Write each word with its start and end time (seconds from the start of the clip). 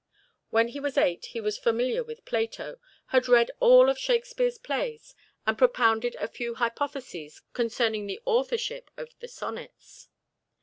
When 0.49 0.69
he 0.69 0.79
was 0.79 0.97
eight, 0.97 1.25
he 1.25 1.39
was 1.39 1.59
familiar 1.59 2.03
with 2.03 2.25
Plato, 2.25 2.79
had 3.09 3.27
read 3.27 3.51
all 3.59 3.87
of 3.87 3.99
Shakespeare's 3.99 4.57
plays, 4.57 5.13
and 5.45 5.55
propounded 5.55 6.15
a 6.15 6.27
few 6.27 6.55
hypotheses 6.55 7.43
concerning 7.53 8.07
the 8.07 8.19
authorship 8.25 8.89
of 8.97 9.13
the 9.19 9.27
"Sonnets." 9.27 10.09